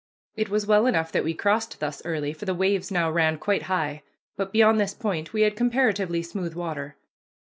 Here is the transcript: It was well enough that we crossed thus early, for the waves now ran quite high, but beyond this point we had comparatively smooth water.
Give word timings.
It 0.35 0.49
was 0.49 0.65
well 0.65 0.87
enough 0.87 1.11
that 1.11 1.23
we 1.23 1.35
crossed 1.35 1.79
thus 1.79 2.01
early, 2.05 2.33
for 2.33 2.45
the 2.45 2.55
waves 2.55 2.89
now 2.89 3.11
ran 3.11 3.37
quite 3.37 3.61
high, 3.69 4.01
but 4.35 4.51
beyond 4.51 4.79
this 4.79 4.95
point 4.95 5.31
we 5.31 5.43
had 5.43 5.55
comparatively 5.55 6.23
smooth 6.23 6.55
water. 6.55 6.95